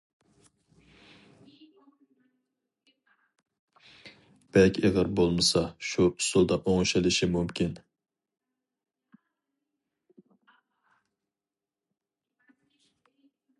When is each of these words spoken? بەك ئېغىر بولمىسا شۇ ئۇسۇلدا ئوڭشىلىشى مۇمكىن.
بەك 4.57 4.79
ئېغىر 4.81 5.11
بولمىسا 5.21 5.63
شۇ 5.91 6.07
ئۇسۇلدا 6.13 6.59
ئوڭشىلىشى 6.73 7.31
مۇمكىن. 7.37 7.77